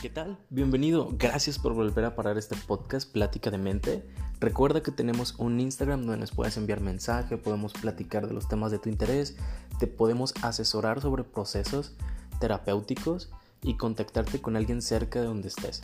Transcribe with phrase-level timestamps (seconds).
[0.00, 0.38] ¿Qué tal?
[0.48, 1.10] Bienvenido.
[1.18, 4.02] Gracias por volver a parar este podcast Plática de Mente.
[4.40, 8.72] Recuerda que tenemos un Instagram donde nos puedes enviar mensaje, podemos platicar de los temas
[8.72, 9.36] de tu interés,
[9.78, 11.92] te podemos asesorar sobre procesos
[12.38, 13.28] terapéuticos
[13.60, 15.82] y contactarte con alguien cerca de donde estés.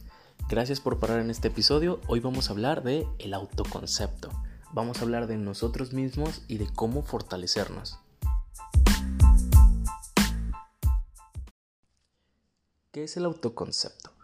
[0.48, 2.01] Gracias por parar en este episodio.
[2.07, 4.30] Hoy vamos a hablar de el autoconcepto.
[4.73, 7.98] Vamos a hablar de nosotros mismos y de cómo fortalecernos.
[12.96, 14.15] ¿Qué es el autoconcepto?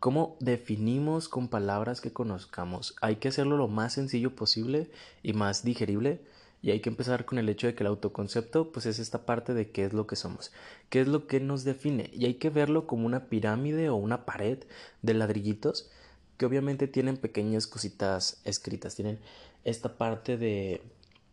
[0.00, 2.96] ¿Cómo definimos con palabras que conozcamos?
[3.02, 4.90] Hay que hacerlo lo más sencillo posible
[5.22, 6.22] y más digerible
[6.62, 9.52] y hay que empezar con el hecho de que el autoconcepto pues es esta parte
[9.52, 10.52] de qué es lo que somos,
[10.88, 14.24] qué es lo que nos define y hay que verlo como una pirámide o una
[14.24, 14.60] pared
[15.02, 15.90] de ladrillitos
[16.38, 19.18] que obviamente tienen pequeñas cositas escritas, tienen
[19.64, 20.80] esta parte de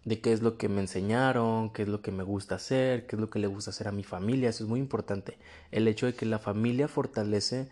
[0.04, 3.18] de qué es lo que me enseñaron, qué es lo que me gusta hacer, qué
[3.18, 4.50] es lo que le gusta hacer a mi familia.
[4.50, 5.38] Eso es muy importante.
[5.70, 7.68] El hecho de que la familia fortalece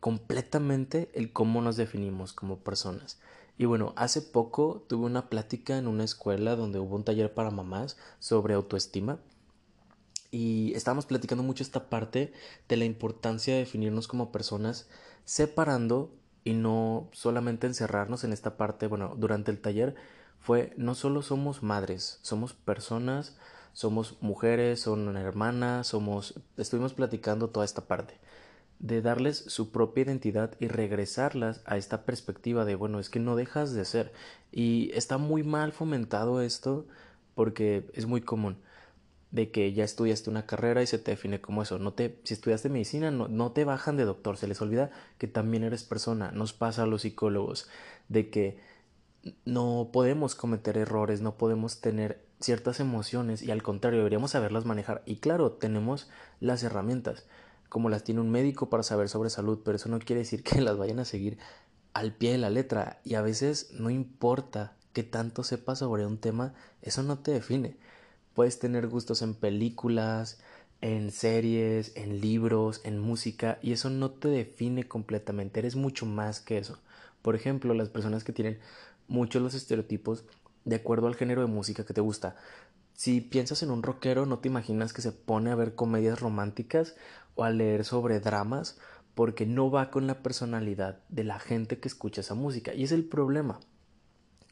[0.00, 3.18] completamente el cómo nos definimos como personas.
[3.56, 7.50] Y bueno, hace poco tuve una plática en una escuela donde hubo un taller para
[7.50, 9.18] mamás sobre autoestima.
[10.30, 12.32] Y estábamos platicando mucho esta parte
[12.68, 14.88] de la importancia de definirnos como personas
[15.24, 19.96] separando y no solamente encerrarnos en esta parte, bueno, durante el taller
[20.38, 23.36] fue no solo somos madres, somos personas,
[23.72, 28.18] somos mujeres, son hermanas, somos estuvimos platicando toda esta parte
[28.78, 33.36] de darles su propia identidad y regresarlas a esta perspectiva de bueno, es que no
[33.36, 34.12] dejas de ser
[34.52, 36.86] y está muy mal fomentado esto
[37.34, 38.58] porque es muy común
[39.30, 41.78] de que ya estudiaste una carrera y se te define como eso.
[41.78, 44.38] No te, si estudiaste medicina, no, no, te bajan de doctor.
[44.38, 46.30] Se les olvida que también eres persona.
[46.32, 47.68] Nos pasa a los psicólogos
[48.08, 48.58] de que
[49.44, 55.02] no podemos cometer errores, no podemos tener ciertas emociones y al contrario deberíamos saberlas manejar.
[55.04, 56.08] Y claro, tenemos
[56.40, 57.26] las herramientas,
[57.68, 60.60] como las tiene un médico para saber sobre salud, pero eso no quiere decir que
[60.62, 61.38] las vayan a seguir
[61.92, 63.00] al pie de la letra.
[63.04, 67.76] Y a veces no importa que tanto sepas sobre un tema, eso no te define.
[68.34, 70.38] Puedes tener gustos en películas,
[70.80, 76.40] en series, en libros, en música, y eso no te define completamente, eres mucho más
[76.40, 76.78] que eso.
[77.22, 78.58] Por ejemplo, las personas que tienen
[79.08, 80.24] muchos los estereotipos
[80.64, 82.36] de acuerdo al género de música que te gusta.
[82.98, 86.96] Si piensas en un rockero, no te imaginas que se pone a ver comedias románticas
[87.36, 88.76] o a leer sobre dramas,
[89.14, 92.74] porque no va con la personalidad de la gente que escucha esa música.
[92.74, 93.60] Y es el problema.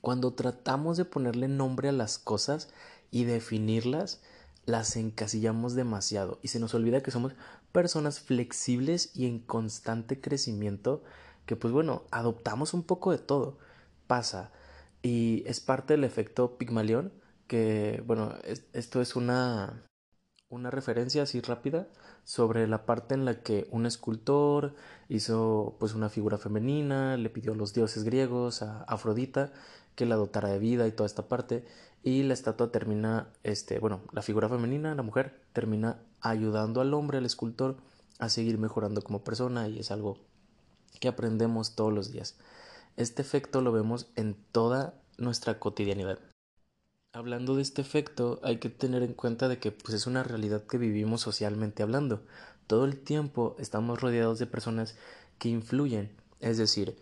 [0.00, 2.70] Cuando tratamos de ponerle nombre a las cosas
[3.10, 4.22] y definirlas,
[4.64, 7.32] las encasillamos demasiado y se nos olvida que somos
[7.72, 11.02] personas flexibles y en constante crecimiento
[11.46, 13.58] que pues bueno, adoptamos un poco de todo
[14.06, 14.52] pasa.
[15.02, 17.12] Y es parte del efecto Pigmalión,
[17.46, 18.34] que, bueno,
[18.72, 19.84] esto es una,
[20.48, 21.88] una referencia así rápida
[22.24, 24.74] sobre la parte en la que un escultor
[25.08, 29.52] hizo pues una figura femenina, le pidió a los dioses griegos, a Afrodita,
[29.94, 31.64] que la dotara de vida y toda esta parte,
[32.02, 37.18] y la estatua termina, este, bueno, la figura femenina, la mujer, termina ayudando al hombre,
[37.18, 37.76] al escultor,
[38.18, 40.18] a seguir mejorando como persona y es algo
[41.00, 42.36] que aprendemos todos los días.
[42.96, 46.18] Este efecto lo vemos en toda nuestra cotidianidad.
[47.16, 50.64] Hablando de este efecto, hay que tener en cuenta de que pues, es una realidad
[50.64, 52.20] que vivimos socialmente hablando.
[52.66, 54.96] Todo el tiempo estamos rodeados de personas
[55.38, 56.10] que influyen,
[56.40, 56.94] es decir,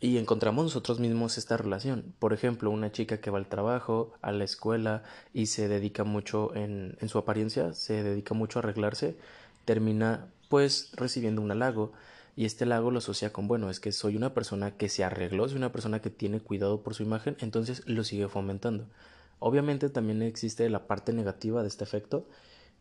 [0.00, 2.14] y encontramos nosotros mismos esta relación.
[2.18, 5.02] Por ejemplo, una chica que va al trabajo, a la escuela
[5.34, 9.18] y se dedica mucho en, en su apariencia, se dedica mucho a arreglarse,
[9.66, 11.92] termina pues recibiendo un halago
[12.34, 15.46] y este lago lo asocia con, bueno, es que soy una persona que se arregló,
[15.46, 18.86] soy una persona que tiene cuidado por su imagen, entonces lo sigue fomentando.
[19.38, 22.28] Obviamente también existe la parte negativa de este efecto,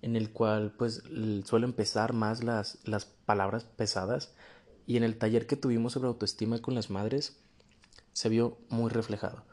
[0.01, 1.03] en el cual pues
[1.45, 4.33] suelen pesar más las, las palabras pesadas,
[4.85, 7.37] y en el taller que tuvimos sobre autoestima con las madres
[8.11, 9.43] se vio muy reflejado.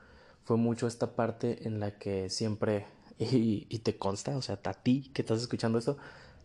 [0.44, 2.86] Fue mucho esta parte en la que siempre,
[3.18, 5.98] y, y te consta, o sea, a ti que estás escuchando esto,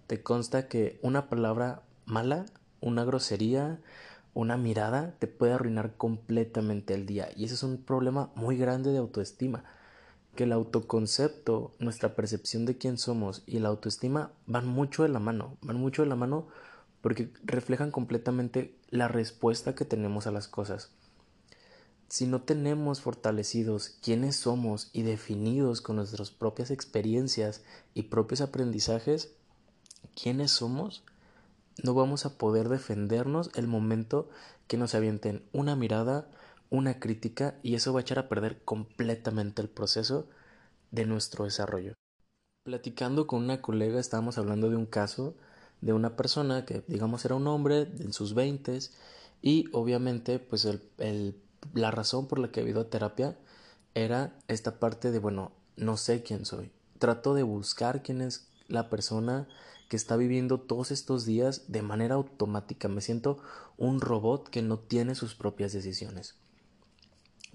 [0.07, 2.45] te consta que una palabra mala
[2.85, 3.80] una grosería,
[4.33, 7.30] una mirada te puede arruinar completamente el día.
[7.35, 9.63] Y ese es un problema muy grande de autoestima.
[10.35, 15.19] Que el autoconcepto, nuestra percepción de quién somos y la autoestima van mucho de la
[15.19, 15.57] mano.
[15.61, 16.47] Van mucho de la mano
[17.01, 20.89] porque reflejan completamente la respuesta que tenemos a las cosas.
[22.07, 29.31] Si no tenemos fortalecidos quiénes somos y definidos con nuestras propias experiencias y propios aprendizajes,
[30.21, 31.03] quiénes somos,
[31.83, 34.29] no vamos a poder defendernos el momento
[34.67, 36.27] que nos avienten una mirada,
[36.69, 40.27] una crítica y eso va a echar a perder completamente el proceso
[40.91, 41.94] de nuestro desarrollo.
[42.63, 45.35] Platicando con una colega estábamos hablando de un caso
[45.81, 48.94] de una persona que digamos era un hombre en sus veintes
[49.41, 51.39] y obviamente pues el,
[51.73, 53.38] la razón por la que he ido a terapia
[53.94, 56.71] era esta parte de bueno no sé quién soy.
[56.97, 59.47] Trato de buscar quién es la persona
[59.89, 62.88] que está viviendo todos estos días de manera automática.
[62.88, 63.38] Me siento
[63.77, 66.35] un robot que no tiene sus propias decisiones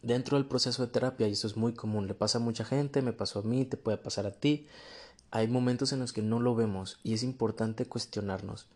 [0.02, 3.02] dentro del proceso de terapia, y eso es muy común, le pasa a mucha gente,
[3.02, 4.67] me pasó a mí, te puede pasar a ti,
[5.31, 8.67] hay momentos en los que no lo vemos y es importante cuestionarnos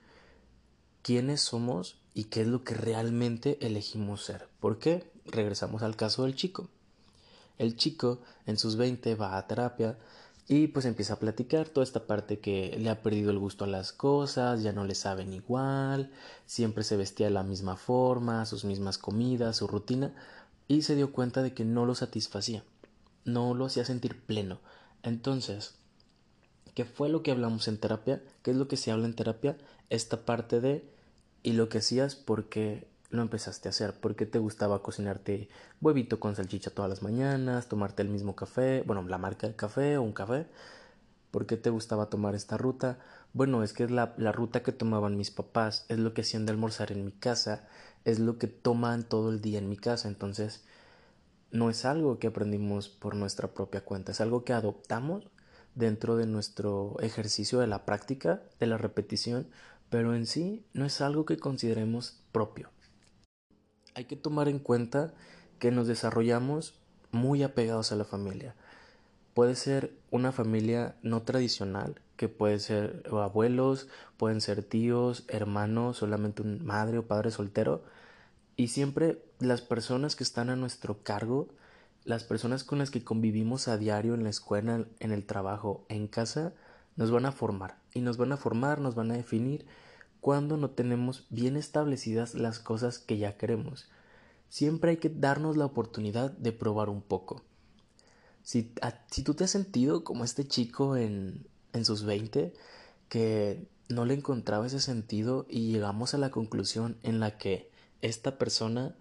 [1.03, 4.49] quiénes somos y qué es lo que realmente elegimos ser.
[4.61, 5.11] ¿Por qué?
[5.27, 6.69] Regresamos al caso del chico.
[7.59, 9.99] El chico en sus 20 va a terapia
[10.47, 13.69] y pues empieza a platicar toda esta parte que le ha perdido el gusto a
[13.69, 16.11] las cosas, ya no le saben igual,
[16.47, 20.15] siempre se vestía de la misma forma, sus mismas comidas, su rutina,
[20.69, 22.65] y se dio cuenta de que no lo satisfacía,
[23.25, 24.61] no lo hacía sentir pleno.
[25.03, 25.75] Entonces,
[26.75, 28.23] ¿qué fue lo que hablamos en terapia?
[28.43, 29.57] ¿Qué es lo que se habla en terapia?
[29.91, 30.85] Esta parte de
[31.43, 35.49] y lo que hacías porque lo empezaste a hacer, porque te gustaba cocinarte
[35.81, 39.99] huevito con salchicha todas las mañanas, tomarte el mismo café, bueno, la marca del café
[39.99, 40.47] o un café,
[41.31, 42.99] ¿por qué te gustaba tomar esta ruta?
[43.33, 46.47] Bueno, es que es la, la ruta que tomaban mis papás, es lo que hacían
[46.47, 47.69] de almorzar en mi casa,
[48.05, 50.09] es lo que toman todo el día en mi casa.
[50.09, 50.65] Entonces,
[51.51, 55.29] no es algo que aprendimos por nuestra propia cuenta, es algo que adoptamos
[55.75, 59.49] dentro de nuestro ejercicio de la práctica, de la repetición,
[59.91, 62.71] pero en sí no es algo que consideremos propio.
[63.95, 65.15] Hay que tomar en cuenta
[65.59, 66.75] que nos desarrollamos
[67.13, 68.55] muy apegados a la familia.
[69.35, 76.43] Puede ser una familia no tradicional, que puede ser abuelos, pueden ser tíos, hermanos, solamente
[76.43, 77.85] un madre o padre soltero,
[78.57, 81.49] y siempre las personas que están a nuestro cargo,
[82.05, 86.07] las personas con las que convivimos a diario en la escuela, en el trabajo, en
[86.07, 86.53] casa,
[86.97, 89.67] nos van a formar, y nos van a formar, nos van a definir
[90.21, 93.89] cuando no tenemos bien establecidas las cosas que ya queremos.
[94.49, 97.43] Siempre hay que darnos la oportunidad de probar un poco.
[98.43, 98.73] Si,
[99.11, 102.55] si tú te has sentido como este chico en, en sus 20
[103.09, 107.71] que no le encontraba ese sentido y llegamos a la conclusión en la que
[108.05, 108.95] esta persona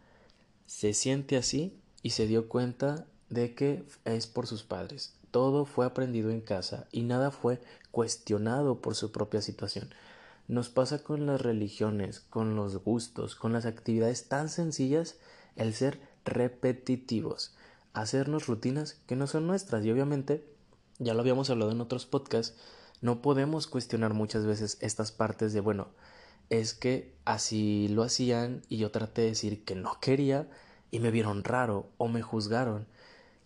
[0.66, 5.14] se siente así y se dio cuenta de que es por sus padres.
[5.30, 7.60] Todo fue aprendido en casa y nada fue
[7.92, 9.94] cuestionado por su propia situación.
[10.48, 15.16] Nos pasa con las religiones, con los gustos, con las actividades tan sencillas,
[15.58, 17.54] el ser repetitivos,
[17.92, 20.46] hacernos rutinas que no son nuestras y obviamente
[21.00, 22.56] ya lo habíamos hablado en otros podcasts,
[23.02, 25.90] no podemos cuestionar muchas veces estas partes de, bueno,
[26.50, 30.48] es que así lo hacían y yo traté de decir que no quería
[30.92, 32.88] y me vieron raro o me juzgaron.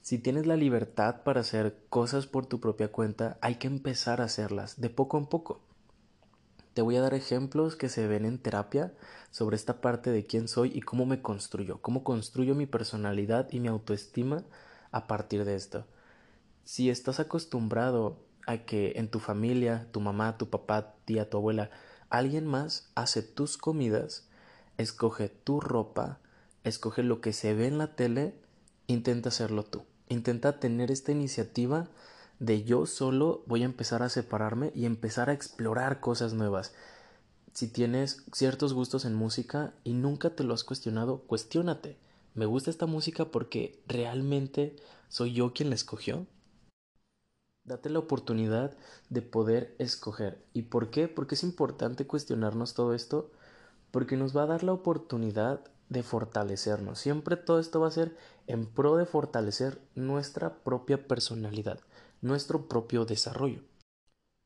[0.01, 4.25] Si tienes la libertad para hacer cosas por tu propia cuenta, hay que empezar a
[4.25, 5.61] hacerlas de poco en poco.
[6.73, 8.93] Te voy a dar ejemplos que se ven en terapia
[9.31, 13.59] sobre esta parte de quién soy y cómo me construyo, cómo construyo mi personalidad y
[13.59, 14.43] mi autoestima
[14.91, 15.85] a partir de esto.
[16.63, 21.69] Si estás acostumbrado a que en tu familia, tu mamá, tu papá, tía, tu abuela,
[22.09, 24.27] alguien más hace tus comidas,
[24.77, 26.19] escoge tu ropa,
[26.63, 28.33] escoge lo que se ve en la tele,
[28.87, 29.83] intenta hacerlo tú.
[30.09, 31.87] Intenta tener esta iniciativa
[32.39, 36.73] de yo solo voy a empezar a separarme y empezar a explorar cosas nuevas.
[37.53, 41.97] Si tienes ciertos gustos en música y nunca te lo has cuestionado, cuestiónate.
[42.35, 44.75] ¿Me gusta esta música porque realmente
[45.09, 46.27] soy yo quien la escogió?
[47.67, 48.77] Date la oportunidad
[49.09, 50.41] de poder escoger.
[50.53, 51.09] ¿Y por qué?
[51.09, 53.29] Porque es importante cuestionarnos todo esto,
[53.91, 55.59] porque nos va a dar la oportunidad
[55.89, 56.97] de fortalecernos.
[56.97, 58.15] Siempre todo esto va a ser
[58.47, 61.81] en pro de fortalecer nuestra propia personalidad,
[62.21, 63.61] nuestro propio desarrollo.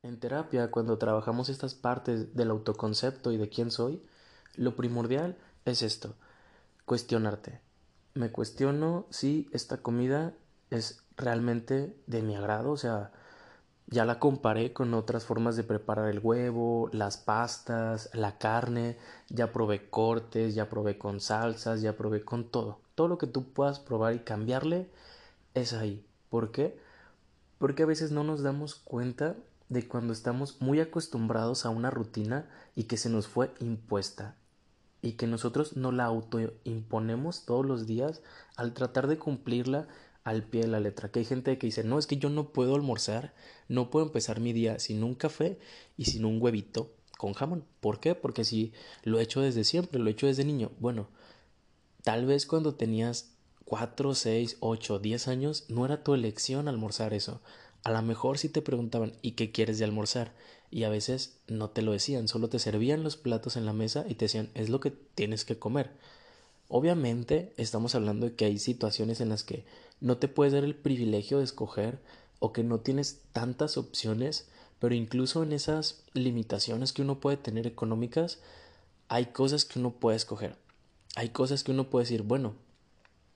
[0.02, 4.02] En terapia, cuando trabajamos estas partes del autoconcepto y de quién soy,
[4.56, 6.16] lo primordial es esto,
[6.86, 7.60] cuestionarte.
[8.14, 10.34] Me cuestiono si esta comida
[10.70, 13.12] es realmente de mi agrado, o sea,
[13.86, 18.96] ya la comparé con otras formas de preparar el huevo, las pastas, la carne,
[19.28, 22.80] ya probé cortes, ya probé con salsas, ya probé con todo.
[22.94, 24.90] Todo lo que tú puedas probar y cambiarle
[25.54, 26.06] es ahí.
[26.30, 26.78] ¿Por qué?
[27.58, 29.36] Porque a veces no nos damos cuenta
[29.68, 34.36] de cuando estamos muy acostumbrados a una rutina y que se nos fue impuesta
[35.02, 38.22] y que nosotros no la autoimponemos todos los días
[38.56, 39.88] al tratar de cumplirla
[40.24, 41.10] al pie de la letra.
[41.10, 43.34] Que hay gente que dice, no, es que yo no puedo almorzar,
[43.68, 45.58] no puedo empezar mi día sin un café
[45.96, 47.64] y sin un huevito con jamón.
[47.80, 48.14] ¿Por qué?
[48.14, 48.72] Porque si
[49.04, 50.70] lo he hecho desde siempre, lo he hecho desde niño.
[50.80, 51.08] Bueno,
[52.02, 53.32] tal vez cuando tenías
[53.64, 57.40] cuatro, seis, ocho, diez años, no era tu elección almorzar eso.
[57.84, 60.32] A lo mejor si te preguntaban ¿y qué quieres de almorzar?
[60.70, 64.04] Y a veces no te lo decían, solo te servían los platos en la mesa
[64.08, 65.90] y te decían es lo que tienes que comer.
[66.68, 69.64] Obviamente estamos hablando de que hay situaciones en las que
[70.02, 72.00] no te puedes dar el privilegio de escoger
[72.40, 74.48] o que no tienes tantas opciones,
[74.80, 78.40] pero incluso en esas limitaciones que uno puede tener económicas,
[79.08, 80.56] hay cosas que uno puede escoger.
[81.14, 82.54] Hay cosas que uno puede decir, bueno,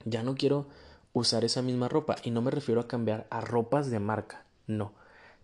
[0.04, 0.66] ya no quiero
[1.12, 4.92] usar esa misma ropa y no me refiero a cambiar a ropas de marca, no,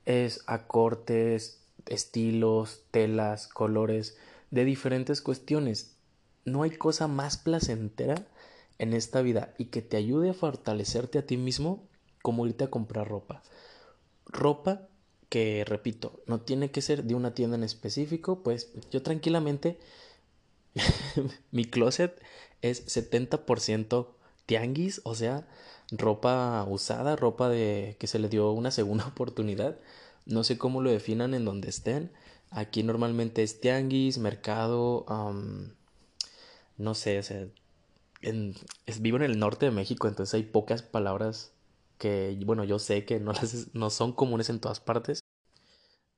[0.04, 4.16] es a cortes, estilos, telas, colores,
[4.50, 5.94] de diferentes cuestiones.
[6.44, 8.26] No hay cosa más placentera
[8.82, 11.84] en esta vida y que te ayude a fortalecerte a ti mismo
[12.20, 13.42] como irte a comprar ropa.
[14.26, 14.88] Ropa
[15.28, 19.78] que, repito, no tiene que ser de una tienda en específico, pues yo tranquilamente,
[21.52, 22.20] mi closet
[22.60, 24.08] es 70%
[24.46, 25.46] tianguis, o sea,
[25.92, 29.78] ropa usada, ropa de que se le dio una segunda oportunidad.
[30.26, 32.10] No sé cómo lo definan en donde estén.
[32.50, 35.06] Aquí normalmente es tianguis, mercado,
[36.78, 37.46] no sé, o sea,
[39.00, 41.52] vivo en el norte de México, entonces hay pocas palabras
[41.98, 45.20] que, bueno, yo sé que no, las, no son comunes en todas partes.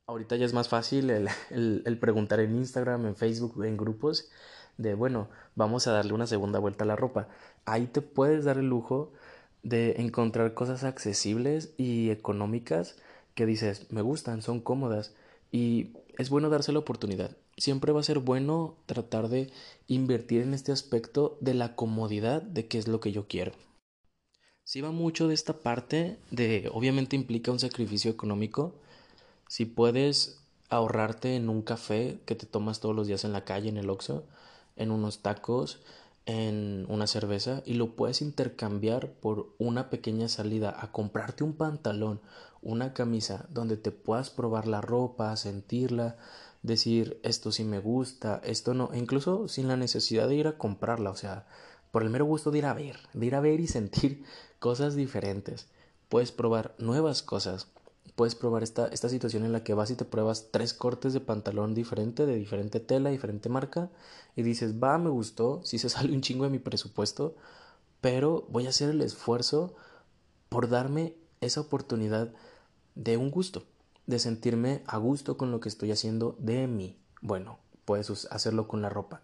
[0.07, 4.31] Ahorita ya es más fácil el, el, preguntar en Instagram, en Facebook, en grupos,
[4.77, 7.29] de, bueno, vamos a darle una segunda vuelta a la ropa.
[7.65, 9.13] Ahí te puedes dar el lujo
[9.63, 12.97] de encontrar cosas accesibles y económicas
[13.35, 15.15] que dices, me gustan, son cómodas
[15.51, 19.51] y es bueno darse la oportunidad siempre va a ser bueno tratar de
[19.87, 23.53] invertir en este aspecto de la comodidad de qué es lo que yo quiero.
[24.65, 28.75] Si va mucho de esta parte de, obviamente implica un sacrificio económico.
[29.47, 33.69] Si puedes ahorrarte en un café que te tomas todos los días en la calle,
[33.69, 34.25] en el Oxxo,
[34.77, 35.81] en unos tacos,
[36.27, 42.21] en una cerveza y lo puedes intercambiar por una pequeña salida a comprarte un pantalón,
[42.63, 46.17] una camisa donde te puedas probar la ropa, sentirla,
[46.65, 50.59] decir esto sí me gusta, esto no, e incluso sin la necesidad de ir a
[50.59, 51.47] comprarla, o sea,
[51.93, 54.25] por el mero gusto de ir a ver, de ir a ver y sentir
[54.59, 55.69] cosas diferentes.
[56.09, 57.69] Puedes probar nuevas cosas.
[58.17, 61.21] Puedes probar esta, esta situación en la que vas y te pruebas tres cortes de
[61.21, 63.91] pantalón diferente, de diferente tela, diferente marca,
[64.37, 67.37] y dices, va, me gustó, si se sale un chingo de mi presupuesto,
[68.01, 69.75] pero voy a hacer el esfuerzo
[70.49, 72.33] por darme esa oportunidad
[72.95, 73.65] de un gusto
[74.07, 76.99] de sentirme a gusto con lo que estoy haciendo de mí.
[77.21, 79.23] Bueno, puedes hacerlo con la ropa,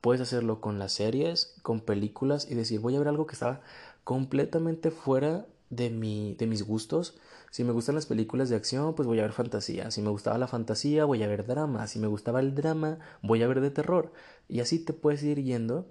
[0.00, 3.60] puedes hacerlo con las series, con películas y decir voy a ver algo que estaba
[4.04, 7.18] completamente fuera de, mi, de mis gustos.
[7.50, 9.90] Si me gustan las películas de acción, pues voy a ver fantasía.
[9.90, 11.86] Si me gustaba la fantasía, voy a ver drama.
[11.86, 14.12] Si me gustaba el drama, voy a ver de terror.
[14.48, 15.86] Y así te puedes ir yendo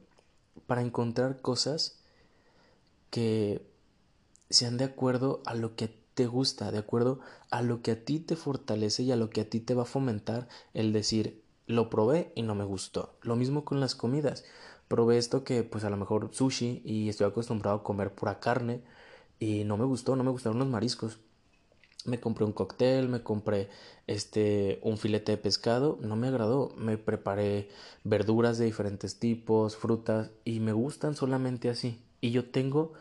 [0.67, 1.99] para encontrar cosas
[3.09, 3.65] que
[4.49, 5.89] sean de acuerdo a lo que
[6.19, 9.39] te gusta, de acuerdo a lo que a ti te fortalece y a lo que
[9.39, 13.13] a ti te va a fomentar el decir, lo probé y no me gustó.
[13.21, 14.43] Lo mismo con las comidas.
[14.89, 18.81] Probé esto que pues a lo mejor sushi y estoy acostumbrado a comer pura carne
[19.39, 21.19] y no me gustó, no me gustaron los mariscos.
[22.03, 23.69] Me compré un cóctel, me compré
[24.05, 26.73] este un filete de pescado, no me agradó.
[26.75, 27.69] Me preparé
[28.03, 32.03] verduras de diferentes tipos, frutas y me gustan solamente así.
[32.19, 32.91] Y yo tengo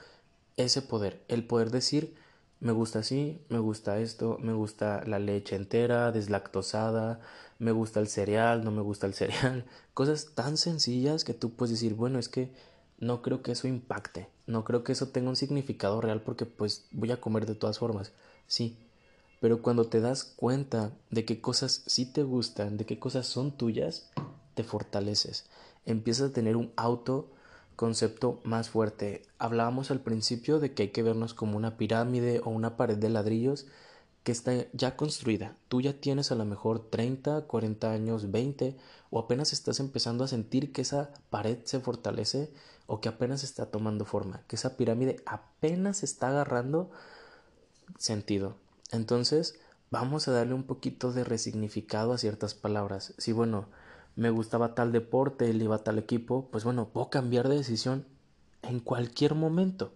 [0.57, 2.15] ese poder, el poder decir
[2.61, 7.21] me gusta así, me gusta esto, me gusta la leche entera, deslactosada,
[7.59, 11.73] me gusta el cereal, no me gusta el cereal, cosas tan sencillas que tú puedes
[11.73, 12.53] decir, bueno, es que
[12.99, 16.87] no creo que eso impacte, no creo que eso tenga un significado real porque pues
[16.91, 18.13] voy a comer de todas formas,
[18.47, 18.77] sí,
[19.41, 23.53] pero cuando te das cuenta de qué cosas sí te gustan, de qué cosas son
[23.53, 24.11] tuyas,
[24.55, 25.47] te fortaleces,
[25.87, 27.31] empiezas a tener un auto
[27.79, 29.23] concepto más fuerte.
[29.39, 33.09] Hablábamos al principio de que hay que vernos como una pirámide o una pared de
[33.09, 33.69] ladrillos
[34.25, 35.55] que está ya construida.
[35.69, 38.77] Tú ya tienes a lo mejor 30, 40 años, 20
[39.11, 42.51] o apenas estás empezando a sentir que esa pared se fortalece
[42.89, 46.91] o que apenas está tomando forma, que esa pirámide apenas está agarrando
[47.97, 48.57] sentido.
[48.91, 49.61] Entonces,
[49.93, 53.15] vamos a darle un poquito de resignificado a ciertas palabras.
[53.19, 53.69] Si bueno,
[54.19, 58.05] me gustaba tal deporte, él iba a tal equipo, pues bueno, puedo cambiar de decisión
[58.63, 59.93] en cualquier momento.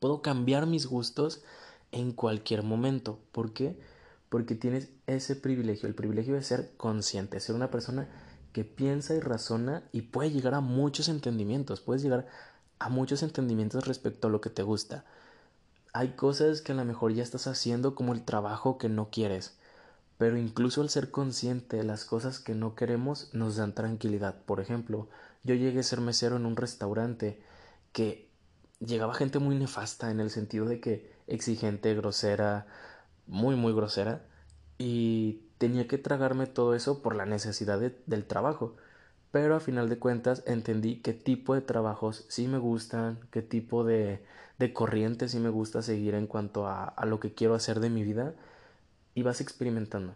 [0.00, 1.42] Puedo cambiar mis gustos
[1.92, 3.18] en cualquier momento.
[3.32, 3.80] ¿Por qué?
[4.28, 8.06] Porque tienes ese privilegio, el privilegio de ser consciente, ser una persona
[8.52, 12.26] que piensa y razona y puede llegar a muchos entendimientos, puedes llegar
[12.80, 15.06] a muchos entendimientos respecto a lo que te gusta.
[15.94, 19.56] Hay cosas que a lo mejor ya estás haciendo como el trabajo que no quieres
[20.22, 24.36] pero incluso al ser consciente de las cosas que no queremos nos dan tranquilidad.
[24.46, 25.08] Por ejemplo,
[25.42, 27.42] yo llegué a ser mesero en un restaurante
[27.90, 28.28] que
[28.78, 32.68] llegaba gente muy nefasta en el sentido de que exigente, grosera,
[33.26, 34.22] muy, muy grosera
[34.78, 38.76] y tenía que tragarme todo eso por la necesidad del trabajo.
[39.32, 43.82] Pero a final de cuentas entendí qué tipo de trabajos sí me gustan, qué tipo
[43.82, 44.24] de,
[44.60, 47.90] de corriente sí me gusta seguir en cuanto a, a lo que quiero hacer de
[47.90, 48.36] mi vida
[49.14, 50.14] y vas experimentando.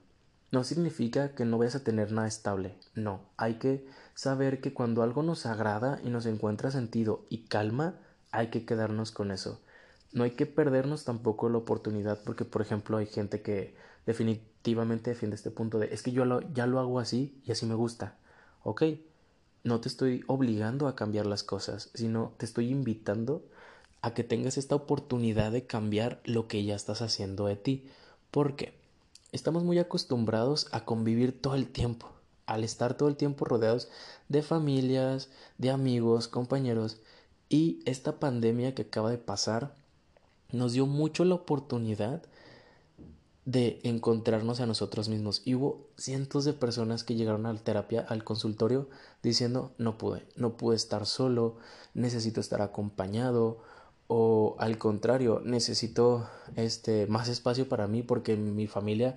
[0.50, 5.02] No significa que no vayas a tener nada estable, no, hay que saber que cuando
[5.02, 7.94] algo nos agrada y nos encuentra sentido y calma,
[8.30, 9.60] hay que quedarnos con eso.
[10.12, 13.74] No hay que perdernos tampoco la oportunidad porque, por ejemplo, hay gente que
[14.06, 17.74] definitivamente defiende este punto de es que yo ya lo hago así y así me
[17.74, 18.16] gusta.
[18.62, 18.82] Ok,
[19.64, 23.44] no te estoy obligando a cambiar las cosas, sino te estoy invitando
[24.00, 27.90] a que tengas esta oportunidad de cambiar lo que ya estás haciendo de ti.
[28.30, 28.75] ¿Por qué?
[29.36, 32.08] Estamos muy acostumbrados a convivir todo el tiempo,
[32.46, 33.90] al estar todo el tiempo rodeados
[34.30, 35.28] de familias,
[35.58, 37.02] de amigos, compañeros,
[37.50, 39.74] y esta pandemia que acaba de pasar
[40.52, 42.22] nos dio mucho la oportunidad
[43.44, 45.42] de encontrarnos a nosotros mismos.
[45.44, 48.88] Y hubo cientos de personas que llegaron a la terapia, al consultorio,
[49.22, 51.58] diciendo no pude, no pude estar solo,
[51.92, 53.58] necesito estar acompañado,
[54.08, 59.16] o al contrario, necesito este más espacio para mí porque mi familia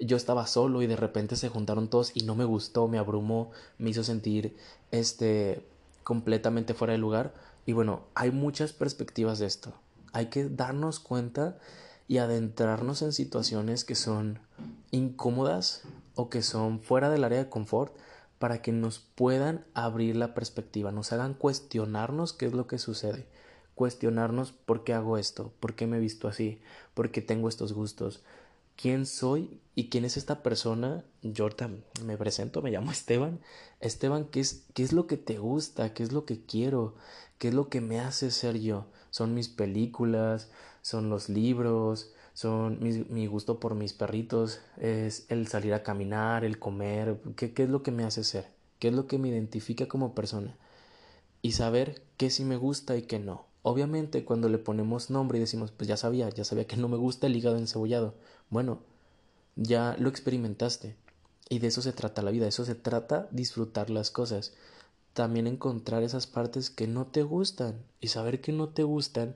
[0.00, 3.50] yo estaba solo y de repente se juntaron todos y no me gustó, me abrumó,
[3.78, 4.56] me hizo sentir
[4.90, 5.62] este
[6.02, 7.34] completamente fuera de lugar.
[7.66, 9.74] Y bueno, hay muchas perspectivas de esto.
[10.12, 11.58] Hay que darnos cuenta
[12.08, 14.40] y adentrarnos en situaciones que son
[14.90, 15.82] incómodas
[16.14, 17.94] o que son fuera del área de confort
[18.38, 23.26] para que nos puedan abrir la perspectiva, nos hagan cuestionarnos qué es lo que sucede,
[23.80, 26.60] cuestionarnos por qué hago esto, por qué me he visto así,
[26.92, 28.22] por qué tengo estos gustos,
[28.76, 31.02] quién soy y quién es esta persona.
[31.22, 31.48] Yo
[32.04, 33.40] me presento, me llamo Esteban.
[33.80, 35.94] Esteban, ¿qué es, ¿qué es lo que te gusta?
[35.94, 36.94] ¿Qué es lo que quiero?
[37.38, 38.84] ¿Qué es lo que me hace ser yo?
[39.08, 40.50] Son mis películas,
[40.82, 46.58] son los libros, son mi, gusto por mis perritos, es el salir a caminar, el
[46.58, 48.46] comer, ¿qué, qué es lo que me hace ser,
[48.78, 50.54] qué es lo que me identifica como persona
[51.40, 53.49] y saber qué sí me gusta y qué no.
[53.62, 56.96] Obviamente cuando le ponemos nombre y decimos, pues ya sabía, ya sabía que no me
[56.96, 58.14] gusta el hígado encebollado.
[58.48, 58.80] Bueno,
[59.56, 60.96] ya lo experimentaste.
[61.48, 64.54] Y de eso se trata la vida, de eso se trata disfrutar las cosas.
[65.12, 69.34] También encontrar esas partes que no te gustan y saber que no te gustan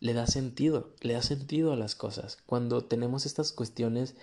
[0.00, 2.38] le da sentido, le da sentido a las cosas.
[2.46, 4.14] Cuando tenemos estas cuestiones,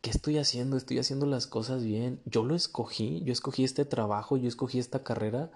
[0.00, 0.76] ¿qué estoy haciendo?
[0.76, 2.20] ¿Estoy haciendo las cosas bien?
[2.24, 5.50] Yo lo escogí, yo escogí este trabajo, yo escogí esta carrera.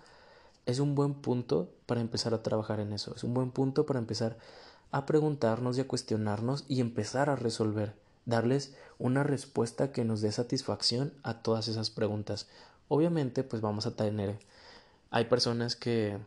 [0.68, 3.14] Es un buen punto para empezar a trabajar en eso.
[3.16, 4.36] Es un buen punto para empezar
[4.90, 7.94] a preguntarnos y a cuestionarnos y empezar a resolver.
[8.26, 12.48] Darles una respuesta que nos dé satisfacción a todas esas preguntas.
[12.88, 14.40] Obviamente, pues vamos a tener.
[15.10, 16.18] Hay personas que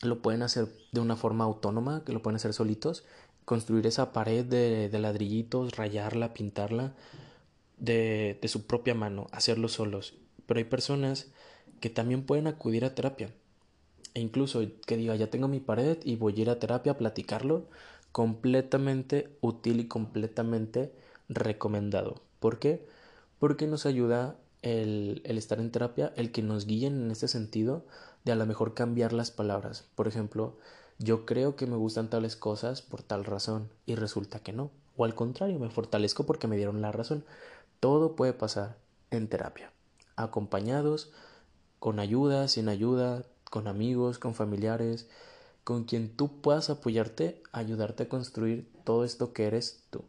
[0.00, 3.02] lo pueden hacer de una forma autónoma, que lo pueden hacer solitos,
[3.44, 6.94] construir esa pared de, ladrillitos, rayarla, pintarla
[7.78, 10.14] de, de su propia mano, hacerlo solos.
[10.46, 11.26] Pero hay personas
[11.80, 13.32] que también pueden acudir a terapia.
[14.16, 16.96] E incluso que diga, ya tengo mi pared y voy a ir a terapia a
[16.96, 17.66] platicarlo,
[18.12, 20.90] completamente útil y completamente
[21.28, 22.22] recomendado.
[22.40, 22.88] ¿Por qué?
[23.38, 27.84] Porque nos ayuda el, el estar en terapia, el que nos guíen en este sentido
[28.24, 29.84] de a lo mejor cambiar las palabras.
[29.94, 30.56] Por ejemplo,
[30.98, 34.70] yo creo que me gustan tales cosas por tal razón y resulta que no.
[34.96, 37.22] O al contrario, me fortalezco porque me dieron la razón.
[37.80, 38.78] Todo puede pasar
[39.10, 39.72] en terapia,
[40.16, 41.12] acompañados,
[41.80, 45.08] con ayuda, sin ayuda, con amigos, con familiares,
[45.64, 50.04] con quien tú puedas apoyarte, ayudarte a construir todo esto que eres tú.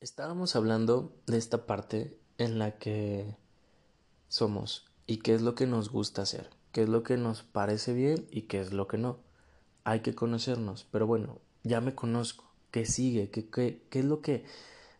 [0.00, 3.36] Estábamos hablando de esta parte en la que
[4.28, 7.92] somos y qué es lo que nos gusta hacer, qué es lo que nos parece
[7.92, 9.18] bien y qué es lo que no.
[9.84, 13.30] Hay que conocernos, pero bueno, ya me conozco, ¿qué sigue?
[13.30, 14.44] ¿Qué, qué, qué es lo que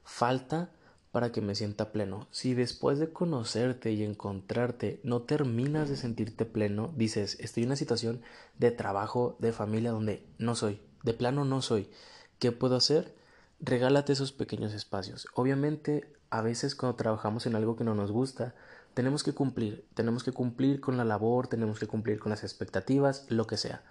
[0.05, 0.71] falta
[1.13, 2.29] para que me sienta pleno?
[2.31, 7.77] Si después de conocerte y encontrarte no terminas de sentirte pleno, dices, estoy en una
[7.77, 8.23] situación
[8.59, 11.91] de trabajo, de familia donde no soy, de plano no soy,
[12.39, 13.15] ¿qué puedo hacer?
[13.61, 15.27] Regálate esos pequeños espacios.
[15.35, 18.55] Obviamente, a veces cuando trabajamos en algo que no nos gusta,
[18.95, 23.27] tenemos que cumplir, tenemos que cumplir con la labor, tenemos que cumplir con las expectativas,
[23.29, 23.83] lo que sea.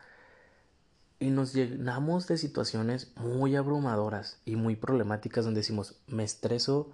[1.20, 6.92] Y nos llenamos de situaciones muy abrumadoras y muy problemáticas donde decimos, me estreso,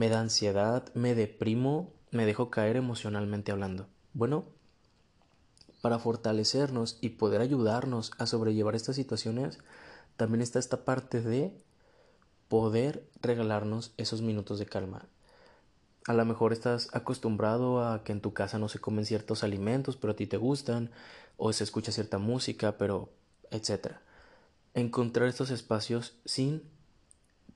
[0.00, 3.86] me da ansiedad, me deprimo, me dejo caer emocionalmente hablando.
[4.14, 4.46] Bueno,
[5.82, 9.58] para fortalecernos y poder ayudarnos a sobrellevar estas situaciones,
[10.16, 11.52] también está esta parte de
[12.48, 15.06] poder regalarnos esos minutos de calma,
[16.06, 19.98] a lo mejor estás acostumbrado a que en tu casa no se comen ciertos alimentos,
[19.98, 20.90] pero a ti te gustan,
[21.36, 23.10] o se escucha cierta música, pero
[23.50, 24.00] etcétera.
[24.72, 26.62] Encontrar estos espacios sin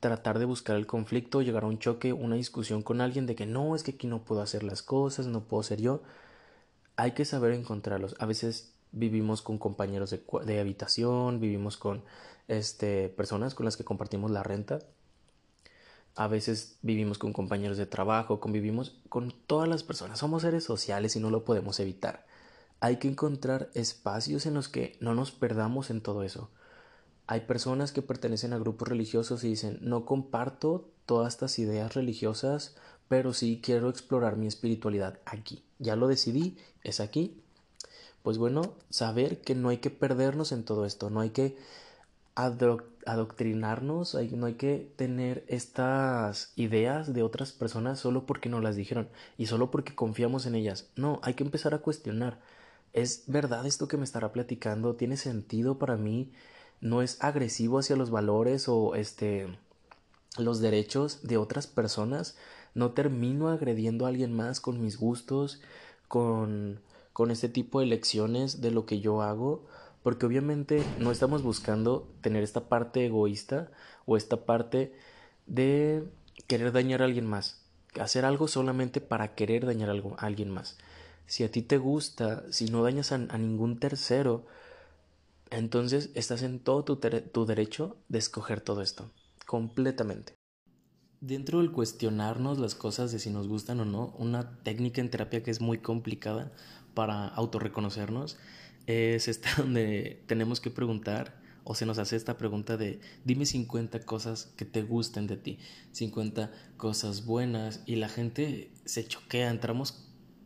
[0.04, 3.46] tratar de buscar el conflicto, llegar a un choque, una discusión con alguien de que
[3.46, 6.02] no, es que aquí no puedo hacer las cosas, no puedo ser yo.
[6.96, 8.14] Hay que saber encontrarlos.
[8.18, 12.04] A veces vivimos con compañeros de, de habitación, vivimos con
[12.48, 14.80] este, personas con las que compartimos la renta.
[16.16, 20.18] A veces vivimos con compañeros de trabajo, convivimos con todas las personas.
[20.18, 22.26] Somos seres sociales y no lo podemos evitar.
[22.80, 26.50] Hay que encontrar espacios en los que no nos perdamos en todo eso.
[27.26, 32.76] Hay personas que pertenecen a grupos religiosos y dicen no comparto todas estas ideas religiosas,
[33.08, 35.62] pero sí quiero explorar mi espiritualidad aquí.
[35.78, 37.40] Ya lo decidí, es aquí.
[38.22, 41.56] Pues bueno, saber que no hay que perdernos en todo esto, no hay que
[42.34, 49.08] adoctrinarnos, no hay que tener estas ideas de otras personas solo porque nos las dijeron
[49.36, 50.88] y solo porque confiamos en ellas.
[50.96, 52.40] No, hay que empezar a cuestionar.
[52.92, 54.94] ¿Es verdad esto que me estará platicando?
[54.96, 56.32] ¿Tiene sentido para mí?
[56.80, 59.46] ¿No es agresivo hacia los valores o este
[60.36, 62.36] los derechos de otras personas?
[62.74, 65.60] ¿No termino agrediendo a alguien más con mis gustos,
[66.08, 66.80] con
[67.12, 69.64] con este tipo de lecciones de lo que yo hago?
[70.04, 73.70] porque obviamente no estamos buscando tener esta parte egoísta
[74.04, 74.92] o esta parte
[75.46, 76.04] de
[76.46, 77.62] querer dañar a alguien más,
[77.98, 80.76] hacer algo solamente para querer dañar a alguien más.
[81.26, 84.44] Si a ti te gusta, si no dañas a, ningún tercero,
[85.50, 89.10] entonces estás en todo tu, derecho de escoger todo esto,
[89.46, 90.34] completamente.
[91.20, 95.42] Dentro del cuestionarnos las cosas de si nos gustan o no, una técnica en terapia
[95.42, 96.52] que es muy complicada
[96.94, 98.36] para autorreconocernos
[98.86, 104.00] es esta donde tenemos que preguntar o se nos hace esta pregunta de dime 50
[104.00, 105.58] cosas que te gusten de ti,
[105.92, 110.03] 50 cosas buenas y la gente se choquea, entramos,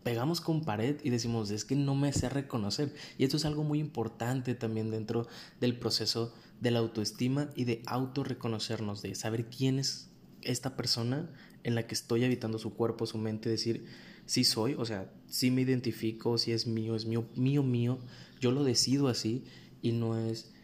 [0.09, 3.63] pegamos con pared y decimos es que no me sé reconocer y esto es algo
[3.63, 5.29] muy importante también dentro
[5.61, 10.09] del proceso de la autoestima y de autorreconocernos, de saber quién es
[10.41, 11.31] esta persona
[11.63, 13.85] en la que estoy habitando su cuerpo, su mente, decir
[14.25, 17.99] si soy, o sea, si me identifico, si es mío, es mío, mío, mío,
[18.41, 19.45] yo lo decido así
[19.83, 20.55] y no es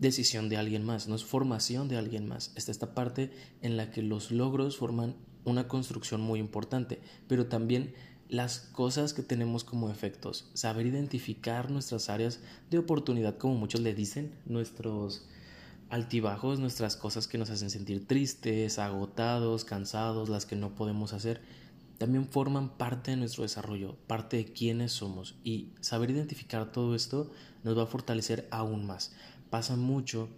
[0.00, 2.50] decisión de alguien más, no es formación de alguien más.
[2.56, 3.30] Está esta parte
[3.62, 7.94] en la que los logros forman una construcción muy importante, pero también
[8.28, 13.94] las cosas que tenemos como efectos, saber identificar nuestras áreas de oportunidad, como muchos le
[13.94, 15.26] dicen, nuestros
[15.88, 21.40] altibajos, nuestras cosas que nos hacen sentir tristes, agotados, cansados, las que no podemos hacer
[21.98, 27.30] también forman parte de nuestro desarrollo, parte de quiénes somos y saber identificar todo esto
[27.64, 29.12] nos va a fortalecer aún más.
[29.50, 30.28] Pasa mucho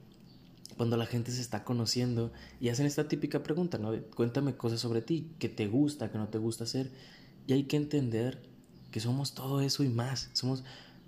[0.79, 3.93] cuando la gente se está conociendo y hacen esta típica pregunta, ¿no?
[4.17, 6.91] cuéntame cosas sobre ti, qué te gusta, qué no te gusta hacer.
[7.47, 8.43] Y hay que entender
[8.91, 10.31] que somos todo eso y más.
[10.33, 10.65] Somos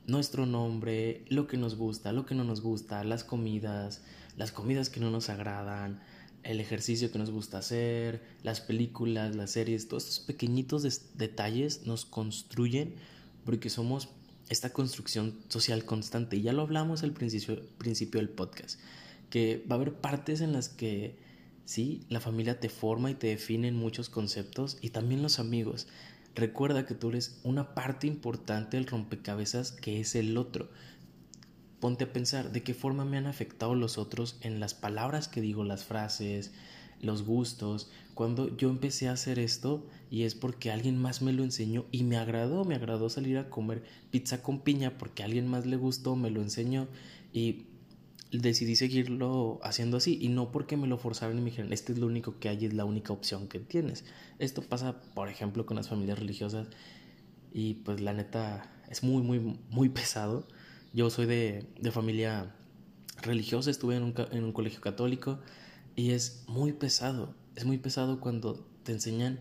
[0.06, 4.02] nuestro nombre, lo que nos gusta, lo que no nos gusta, las comidas,
[4.36, 6.00] las comidas que no nos agradan,
[6.42, 10.82] el ejercicio que nos gusta hacer, las películas, las series, todos estos pequeñitos
[11.14, 12.96] detalles nos construyen
[13.44, 14.08] porque somos
[14.48, 16.36] esta construcción social constante.
[16.36, 18.80] Y ya lo hablamos al principio, principio del podcast,
[19.30, 21.16] que va a haber partes en las que
[21.64, 25.86] sí, la familia te forma y te define en muchos conceptos y también los amigos.
[26.34, 30.68] Recuerda que tú eres una parte importante del rompecabezas que es el otro
[31.82, 35.40] ponte a pensar de qué forma me han afectado los otros en las palabras que
[35.40, 36.52] digo, las frases,
[37.00, 37.90] los gustos.
[38.14, 42.04] Cuando yo empecé a hacer esto y es porque alguien más me lo enseñó y
[42.04, 46.14] me agradó, me agradó salir a comer pizza con piña porque alguien más le gustó,
[46.14, 46.86] me lo enseñó
[47.32, 47.66] y
[48.32, 51.98] decidí seguirlo haciendo así y no porque me lo forzaron y me dijeron, este es
[51.98, 54.04] lo único que hay, es la única opción que tienes.
[54.38, 56.68] Esto pasa, por ejemplo, con las familias religiosas
[57.52, 60.46] y pues la neta es muy, muy, muy pesado
[60.94, 62.54] yo soy de, familia
[63.22, 65.38] religiosa, estuve en un, en un colegio católico
[65.96, 69.40] y es muy pesado, es muy pesado cuando te enseñan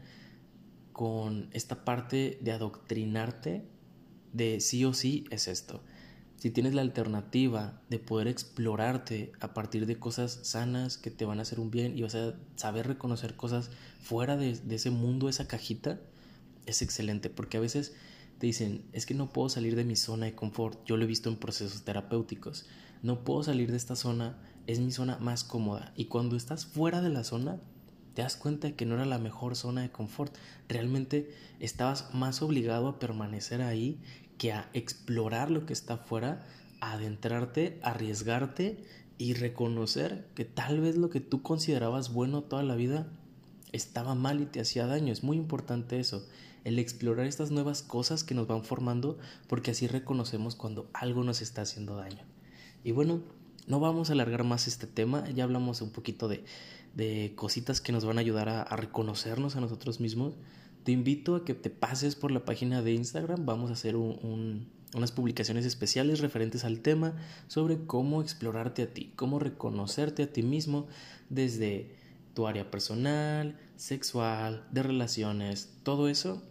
[0.94, 3.66] con esta parte de adoctrinarte
[4.32, 5.84] de sí o sí es esto.
[6.42, 11.38] Si tienes la alternativa de poder explorarte a partir de cosas sanas que te van
[11.38, 13.70] a hacer un bien y vas a saber reconocer cosas
[14.02, 16.00] fuera de, de ese mundo, esa cajita,
[16.66, 17.94] es excelente porque a veces
[18.40, 21.08] te dicen, es que no puedo salir de mi zona de confort, yo lo he
[21.08, 22.66] visto en procesos terapéuticos,
[23.04, 25.94] no puedo salir de esta zona, es mi zona más cómoda.
[25.96, 27.60] Y cuando estás fuera de la zona,
[28.16, 30.36] te das cuenta de que no era la mejor zona de confort,
[30.68, 34.00] realmente estabas más obligado a permanecer ahí
[34.42, 36.44] que a explorar lo que está afuera,
[36.80, 38.84] a adentrarte, arriesgarte
[39.20, 43.06] y reconocer que tal vez lo que tú considerabas bueno toda la vida
[43.72, 45.14] estaba mal y te hacía daño.
[45.14, 46.26] Es muy importante eso
[46.64, 51.44] el explorar estas nuevas cosas que nos van formando, porque así reconocemos cuando algo nos
[51.44, 52.24] está haciendo daño.
[52.84, 53.22] Y bueno,
[53.68, 56.44] no vamos a alargar más este tema, ya hablamos un poquito de,
[56.96, 60.34] de cositas que nos van a ayudar a, reconocernos a nosotros mismos,
[60.84, 63.46] te invito a que te pases por la página de Instagram.
[63.46, 67.16] Vamos a hacer unas publicaciones especiales referentes al tema
[67.48, 70.88] sobre cómo explorarte a ti, cómo reconocerte a ti mismo
[71.30, 71.96] desde
[72.34, 76.42] tu área personal, sexual, de relaciones, todo eso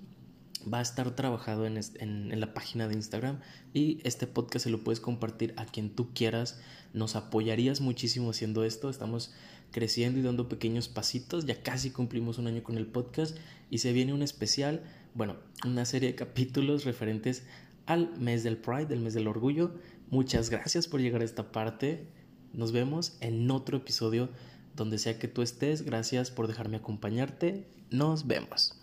[0.72, 3.40] va a estar trabajado en, la página de Instagram
[3.72, 6.60] y este podcast se lo puedes compartir a quien tú quieras.
[6.92, 8.90] Nos apoyarías muchísimo haciendo esto.
[8.90, 9.32] Estamos
[9.70, 11.46] creciendo y dando pequeños pasitos.
[11.46, 13.36] Ya casi cumplimos un año con el podcast
[13.70, 14.82] y se viene un especial,
[15.14, 17.44] bueno, una serie de capítulos referentes
[17.86, 19.72] al mes del Pride, el mes del orgullo.
[20.10, 22.06] Muchas gracias por llegar a esta parte.
[22.52, 24.28] Nos vemos en otro episodio
[24.74, 25.82] donde sea que tú estés.
[25.82, 27.66] Gracias por dejarme acompañarte.
[27.90, 28.79] Nos vemos.